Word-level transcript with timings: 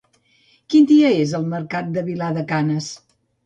Quin 0.73 0.87
dia 0.93 1.11
és 1.19 1.35
el 1.41 1.47
mercat 1.53 1.95
de 1.99 2.07
Vilar 2.11 2.33
de 2.41 2.49
Canes? 2.57 2.93